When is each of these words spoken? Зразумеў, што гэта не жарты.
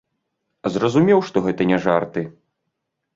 Зразумеў, 0.77 1.19
што 1.27 1.37
гэта 1.47 1.67
не 1.73 1.77
жарты. 1.85 2.25